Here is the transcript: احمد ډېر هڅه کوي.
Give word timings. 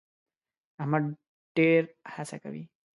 احمد 0.81 1.03
ډېر 1.57 1.81
هڅه 2.13 2.37
کوي. 2.43 2.63